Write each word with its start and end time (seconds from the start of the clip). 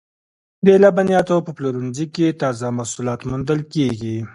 د 0.65 0.67
لبنیاتو 0.83 1.35
په 1.45 1.51
پلورنځیو 1.57 2.11
کې 2.15 2.37
تازه 2.41 2.65
محصولات 2.77 3.19
موندل 3.29 3.59
کیږي. 3.73 4.17